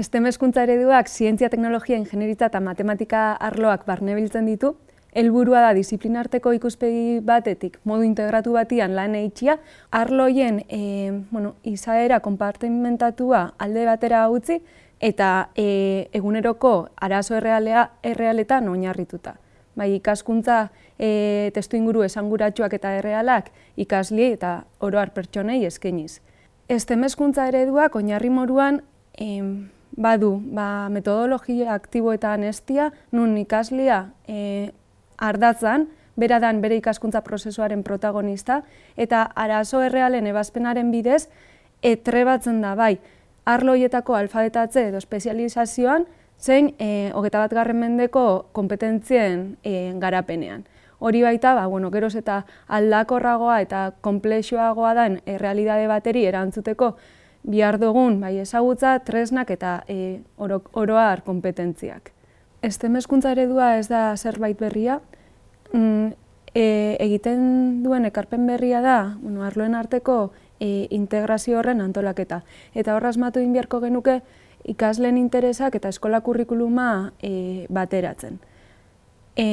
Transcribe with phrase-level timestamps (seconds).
[0.00, 4.70] Estem eskuntza ereduak zientzia, teknologia, ingenieritza eta matematika arloak barne biltzen ditu,
[5.12, 9.58] helburua da disiplinarteko ikuspegi batetik modu integratu batian lan eitxia,
[9.92, 10.78] arloien e,
[11.28, 14.56] bueno, izaera konpartimentatua alde batera utzi
[15.10, 15.66] eta e,
[16.16, 17.82] eguneroko arazo errealea
[18.12, 19.34] errealetan oinarrituta.
[19.76, 20.62] Bai, ikaskuntza
[20.96, 26.22] e, testu inguru esanguratsuak eta errealak ikasli eta oroar pertsonei eskainiz.
[26.72, 28.80] Estemezkuntza ereduak oinarri moruan
[30.00, 34.72] badu ba, metodologia aktibo eta anestia, nun ikaslia e,
[35.20, 38.62] ardatzan, bera dan bere ikaskuntza prozesuaren protagonista,
[38.96, 41.28] eta arazo errealen ebazpenaren bidez,
[41.84, 42.96] etrebatzen da bai,
[43.48, 46.08] arloietako alfabetatze edo espezializazioan,
[46.40, 50.64] zein e, hogeta bat garren mendeko kompetentzien e, garapenean.
[51.00, 56.94] Hori baita, ba, bueno, geroz eta aldakorragoa eta komplexuagoa den errealidade bateri erantzuteko
[57.42, 62.12] bihar dugun bai ezagutza, tresnak eta e, oro, oroar kompetentziak.
[62.62, 65.00] Estemezkuntza eredua ez da zerbait berria,
[65.72, 66.12] mm,
[66.54, 72.42] e, egiten duen ekarpen berria da, bueno, arloen arteko e, integrazio horren antolaketa.
[72.74, 74.20] Eta horraz matu inbiarko genuke
[74.68, 78.40] ikasleen interesak eta eskola kurrikuluma e, bateratzen.
[79.36, 79.46] E,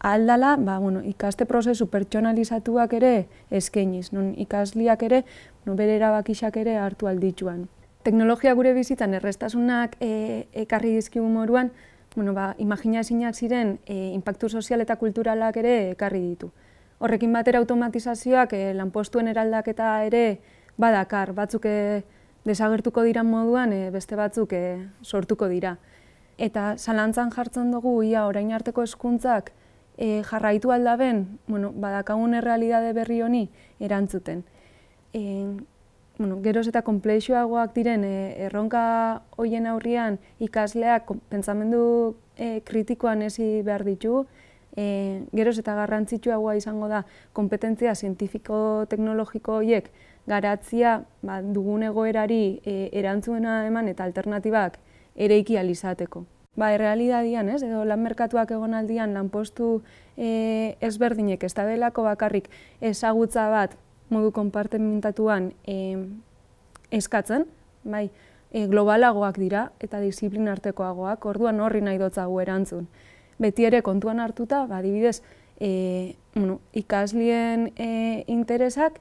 [0.00, 3.12] aldala, ba, bueno, ikaste prozesu pertsonalizatuak ere
[3.50, 5.24] eskainiz, non ikasliak ere,
[5.66, 7.66] no bere erabakixak ere hartu alditzuan.
[8.06, 11.72] Teknologia gure bizitzan errestasunak e, ekarri dizkigu moruan,
[12.14, 16.52] bueno, ba, imagina ezinak ziren e, impactu sozial eta kulturalak ere ekarri ditu.
[16.98, 20.40] Horrekin batera automatizazioak e, lanpostuen eraldaketa ere
[20.78, 22.02] badakar, batzuk e,
[22.46, 25.76] desagertuko dira moduan, e, beste batzuk e, sortuko dira.
[26.38, 29.52] Eta zalantzan jartzen dugu, ia orain arteko eskuntzak,
[29.98, 33.48] e, jarraitu aldaben, bueno, badakagun errealidade berri honi
[33.80, 34.44] erantzuten.
[35.12, 35.44] E,
[36.18, 43.84] bueno, geroz eta komplexuagoak diren e, erronka hoien aurrian ikasleak pentsamendu e, kritikoan ezi behar
[43.84, 44.24] ditu,
[44.78, 47.02] e, geroz eta garrantzitsuagoa izango da
[47.34, 49.90] kompetentzia zientifiko-teknologiko horiek
[50.30, 54.78] garatzia ba, dugun egoerari e, erantzuena eman eta alternatibak
[55.16, 56.26] ere iki alizateko
[56.58, 59.78] ba, errealidadian, ez, edo lan merkatuak egon aldian lanpostu
[60.16, 63.76] e, ezberdinek ez da belako bakarrik ezagutza bat
[64.10, 65.76] modu konpartimentatuan e,
[66.90, 67.46] eskatzen,
[67.84, 68.08] bai,
[68.50, 72.88] e, globalagoak dira eta disiplin artekoagoak, orduan horri nahi dotzagu erantzun.
[73.38, 75.20] Beti ere kontuan hartuta, ba, dibidez,
[75.60, 78.98] e, bueno, ikaslien e, interesak,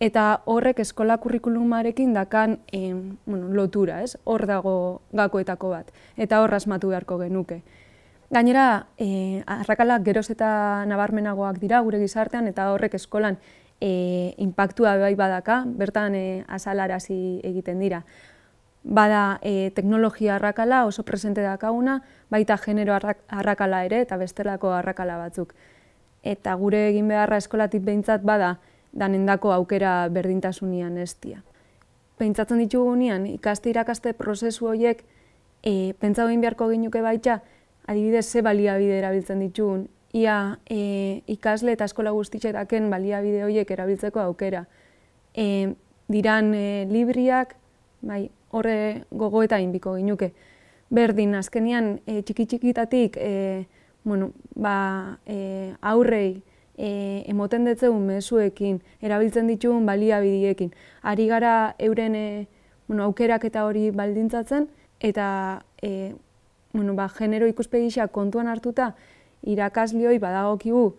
[0.00, 2.92] eta horrek eskola kurrikulumarekin dakan e,
[3.24, 4.16] bueno, lotura, ez?
[4.24, 7.62] Hor dago gakoetako bat eta hor asmatu beharko genuke.
[8.30, 13.38] Gainera, e, arrakalak geroz eta nabarmenagoak dira gure gizartean eta horrek eskolan
[13.80, 18.02] e, inpaktua bai badaka, bertan e, azalarazi egiten dira.
[18.82, 25.54] Bada e, teknologia arrakala oso presente dakauna, baita genero arrakala ere eta bestelako arrakala batzuk.
[26.22, 28.56] Eta gure egin beharra eskolatik behintzat bada,
[28.96, 31.42] danendako aukera berdintasunian estia.
[32.16, 35.04] Pentsatzen ditugu nian, ikaste irakaste prozesu horiek,
[35.62, 37.42] e, pentsa beharko ginuke baita,
[37.86, 44.66] adibidez ze baliabide erabiltzen ditugun, ia e, ikasle eta eskola guztitzetaken baliabide horiek erabiltzeko aukera.
[45.34, 45.74] E,
[46.08, 47.56] diran e, libriak,
[48.00, 50.32] bai, horre gogo eta inbiko ginuke.
[50.88, 53.66] Berdin, azkenian, e, txiki txikitatik, e,
[54.04, 56.42] bueno, ba, e, aurrei,
[56.76, 60.72] e, emoten detzegun mezuekin, erabiltzen ditugun baliabidiekin.
[61.02, 62.46] Ari gara euren e,
[62.86, 64.68] bueno, aukerak eta hori baldintzatzen,
[65.00, 66.14] eta e,
[66.72, 68.94] bueno, ba, genero ikuspegisa kontuan hartuta,
[69.42, 70.96] irakaslioi badagokigu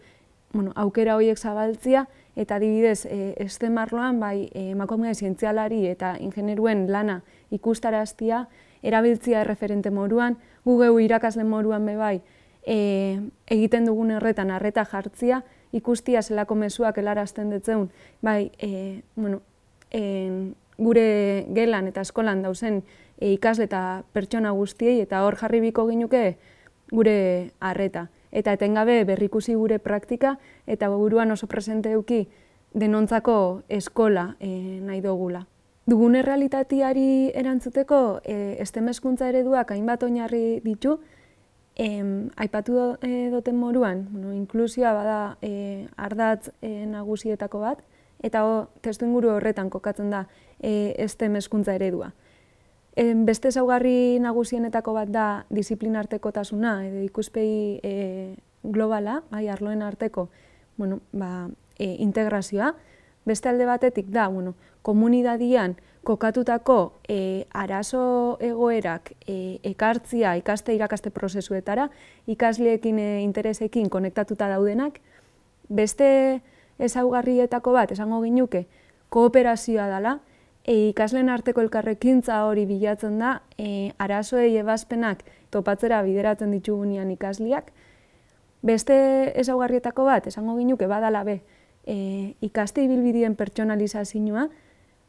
[0.53, 6.87] bueno, aukera horiek zabaltzia, eta adibidez, e, este marloan, bai, e, emakumea zientzialari eta ingeneruen
[6.91, 7.21] lana
[7.51, 8.47] ikustaraztia,
[8.81, 12.21] erabiltzia erreferente moruan, gu geu irakasle moruan be bai,
[12.65, 17.89] e, egiten dugun erretan arreta jartzia, ikustia zelako mezuak helarazten ditzeun,
[18.21, 19.41] bai, e, bueno,
[19.91, 22.83] e, gure gelan eta eskolan dauzen
[23.17, 26.37] e, ikasle eta pertsona guztiei eta hor jarri biko ginuke
[26.91, 28.07] gure harreta.
[28.31, 30.37] Eta etengabe berrikusi gure praktika
[30.67, 32.27] eta buruan oso presente euki
[32.73, 35.45] denontzako eskola e, nahi dugula.
[35.87, 40.97] Dugune realitatiari erantzuteko e, estemezkuntza ereduak hainbat oinarri ditu,
[41.77, 47.83] Em, aipatu e, duten moruan, bueno, inklusioa bada e, ardatz e, nagusietako bat,
[48.25, 50.23] eta o, testu inguru horretan kokatzen da
[50.57, 52.15] e, este meskuntza eredua.
[52.97, 57.93] E, beste zaugarri nagusienetako bat da disiplinarteko tasuna, edo ikuspegi e,
[58.63, 60.31] globala, bai, arloen arteko
[60.77, 62.73] bueno, ba, e, integrazioa.
[63.27, 65.75] Beste alde batetik da, bueno, komunidadian
[66.07, 71.89] kokatutako e, arazo egoerak e, ekartzia ikaste irakaste prozesuetara,
[72.31, 75.01] ikasleekin e, interesekin konektatuta daudenak,
[75.67, 76.07] beste
[76.79, 78.63] ezaugarrietako bat, esango ginuke,
[79.11, 80.15] kooperazioa dela,
[80.63, 87.73] e, ikasleen arteko elkarrekintza hori bilatzen da, e, arazoei ebazpenak topatzera bideratzen ditugunean ikasliak,
[88.65, 88.95] Beste
[89.39, 91.37] ezaugarrietako bat, esango ginuke badala be,
[91.87, 94.49] e, ikaste ibilbidien pertsonalizazioa,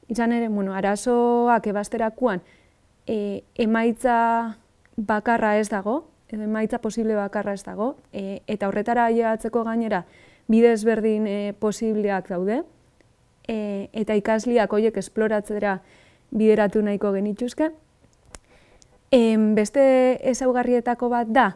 [0.09, 2.41] izan ere, bueno, arazoak ebasterakuan,
[3.07, 4.57] e, emaitza
[4.97, 10.05] bakarra ez dago, emaitza posible bakarra ez dago, e, eta horretara ailegatzeko gainera,
[10.49, 12.63] bide ezberdin e, posibleak daude,
[13.49, 15.81] e, eta ikasliak horiek esploratzera
[16.31, 17.73] bideratu nahiko genituzke.
[19.11, 19.21] E,
[19.57, 19.83] beste
[20.31, 21.51] ezaugarrietako bat da,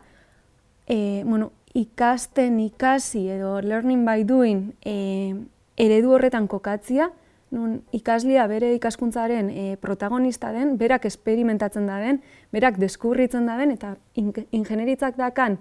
[0.88, 5.34] e, bueno, ikasten ikasi edo learning by doing e,
[5.80, 7.10] eredu horretan kokatzia,
[7.52, 12.22] nun ikaslia bere ikaskuntzaren e, protagonista den, berak esperimentatzen da den,
[12.52, 15.58] berak deskurritzen da den, eta ingeneritzak dakan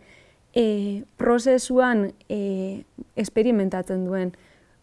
[0.56, 2.84] e, prozesuan e,
[3.16, 4.34] esperimentatzen duen.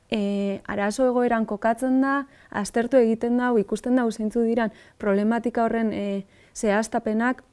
[0.08, 6.25] E, arazo egoeran kokatzen da, aztertu egiten da, ikusten da, zeintzu diran problematika horren e,
[6.56, 7.44] zehaztapenak,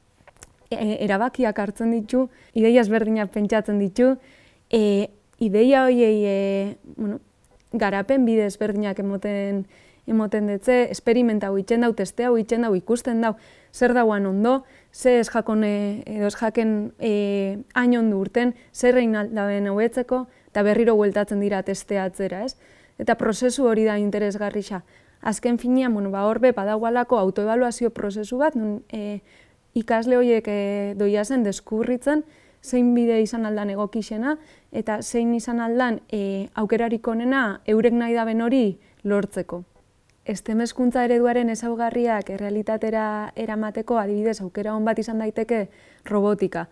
[0.70, 4.16] e, erabakiak hartzen ditu, ideia ezberdinak pentsatzen ditu,
[4.70, 7.20] e, ideia horiei e, bueno,
[7.72, 9.66] garapen bide ezberdinak emoten
[10.06, 13.34] emoten dutze, esperimenta hau itxen dau, teste hau itxen dau, ikusten dau,
[13.74, 19.16] zer dauan ondo, ze ez jakone, edo ez jaken e, hain ondo urten, zer rein
[19.18, 22.54] aldaben hobetzeko, eta berriro hueltatzen dira testeatzera, ez?
[23.02, 24.84] Eta prozesu hori da interesgarrixa.
[25.26, 29.20] Azken finean, bueno, ba, horbe, badagoalako autoevaluazio prozesu bat, nun, e,
[29.76, 30.58] ikasle horiek e,
[30.96, 32.24] doia zen deskurritzen,
[32.64, 34.36] zein bide izan aldan egokixena,
[34.72, 38.64] eta zein izan aldan e, aukerarik onena eurek nahi daben hori
[39.04, 39.62] lortzeko.
[40.26, 43.06] Estemezkuntza ereduaren ezaugarriak errealitatera
[43.38, 45.68] eramateko adibidez aukera hon bat izan daiteke
[46.10, 46.66] robotika.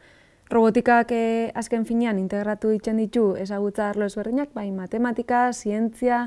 [0.50, 6.26] Robotikak e, azken finean integratu ditzen ditu ezagutza arlo ezberdinak, bai matematika, zientzia,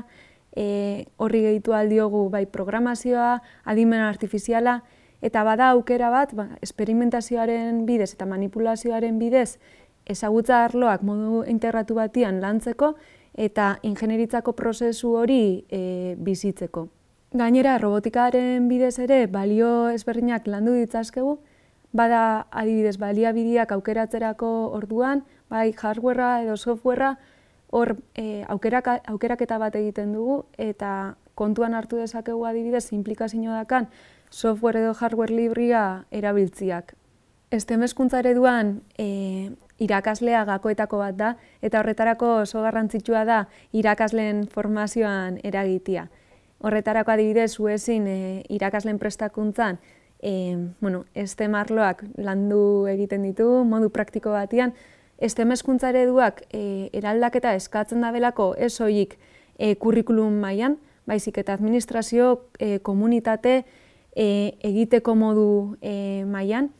[0.56, 3.36] e, horri gehitu aldiogu bai programazioa,
[3.68, 4.80] adimen artifiziala,
[5.20, 9.58] Eta bada aukera bat, ba, esperimentazioaren bidez eta manipulazioaren bidez
[10.06, 12.94] ezagutza arloak modu integratu batian lantzeko
[13.34, 16.88] eta ingenieritzako prozesu hori e, bizitzeko.
[17.38, 21.36] Gainera, robotikaren bidez ere balio ezberdinak landu ditzazkegu,
[21.92, 24.48] bada adibidez baliabideak aukeratzerako
[24.78, 27.16] orduan, bai hardwarea edo softwarea,
[27.70, 33.88] hor e, aukerak, aukeraketa bat egiten dugu eta kontuan hartu dezakegu adibidez implikazio dakan
[34.30, 36.94] software edo hardware libria erabiltziak.
[37.50, 43.38] Estemezkuntza ereduan e, irakaslea gakoetako bat da, eta horretarako oso garrantzitsua da
[43.72, 46.08] irakasleen formazioan eragitia.
[46.58, 48.18] Horretarako adibidez, zuezin e,
[48.52, 49.78] irakasleen prestakuntzan,
[50.20, 54.74] e, bueno, estemarloak landu egiten ditu, modu praktiko batian,
[55.18, 59.16] estemezkuntza ereduak e, eraldaketa eskatzen da belako ez hoik
[59.58, 60.76] e, kurrikulum mailan,
[61.08, 63.62] baizik eta administrazio, e, komunitate,
[64.16, 66.70] e, egiteko modu e, mailan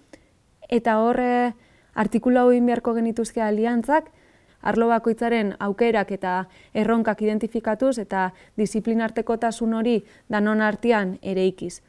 [0.68, 1.52] eta hor e,
[1.94, 4.10] artikulu hau beharko genituzke aliantzak
[4.62, 11.80] arlo bakoitzaren aukerak eta erronkak identifikatuz eta disiplinartekotasun hori danon artean ere ikiz.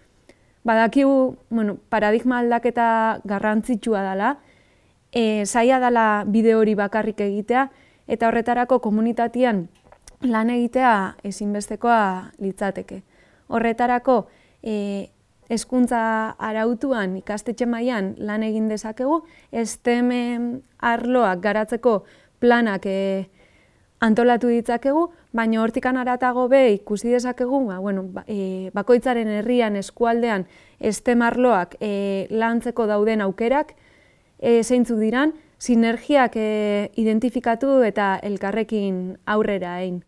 [0.64, 4.38] Badakigu, bueno, paradigma aldaketa garrantzitsua dela,
[5.12, 7.70] e, zaila dela bide hori bakarrik egitea,
[8.08, 9.68] eta horretarako komunitatean
[10.22, 13.02] lan egitea ezinbestekoa litzateke.
[13.48, 14.28] Horretarako,
[14.62, 15.10] e,
[15.50, 16.02] hezkuntza
[16.38, 20.12] arautuan ikastetxe mailan lan egin dezakegu, STEM
[20.80, 22.04] arloak garatzeko
[22.40, 23.28] planak e,
[24.00, 30.46] antolatu ditzakegu, baina hortikan aratago be ikusi dezakegu, ba, bueno, ba, e, bakoitzaren herrian eskualdean
[30.80, 33.76] STEM arloak e, lantzeko dauden aukerak,
[34.40, 40.00] e, zeintzu diran, sinergiak e, identifikatu eta elkarrekin aurrera egin.